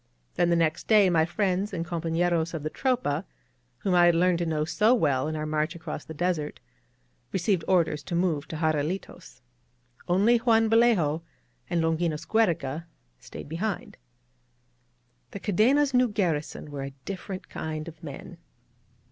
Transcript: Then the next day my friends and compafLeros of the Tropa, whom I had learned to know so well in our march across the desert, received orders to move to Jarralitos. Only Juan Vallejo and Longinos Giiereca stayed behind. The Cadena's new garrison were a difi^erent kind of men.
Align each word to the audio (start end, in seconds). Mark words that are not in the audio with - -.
Then 0.33 0.49
the 0.49 0.55
next 0.55 0.87
day 0.87 1.11
my 1.11 1.25
friends 1.25 1.73
and 1.73 1.85
compafLeros 1.85 2.55
of 2.55 2.63
the 2.63 2.71
Tropa, 2.71 3.23
whom 3.77 3.93
I 3.93 4.07
had 4.07 4.15
learned 4.15 4.39
to 4.39 4.47
know 4.47 4.65
so 4.65 4.95
well 4.95 5.27
in 5.27 5.35
our 5.35 5.45
march 5.45 5.75
across 5.75 6.05
the 6.05 6.15
desert, 6.15 6.59
received 7.31 7.63
orders 7.67 8.01
to 8.05 8.15
move 8.15 8.47
to 8.47 8.55
Jarralitos. 8.55 9.41
Only 10.07 10.37
Juan 10.39 10.69
Vallejo 10.69 11.21
and 11.69 11.83
Longinos 11.83 12.25
Giiereca 12.25 12.85
stayed 13.19 13.47
behind. 13.47 13.97
The 15.29 15.39
Cadena's 15.39 15.93
new 15.93 16.07
garrison 16.07 16.71
were 16.71 16.81
a 16.83 16.95
difi^erent 17.05 17.47
kind 17.49 17.87
of 17.87 18.01
men. 18.03 18.39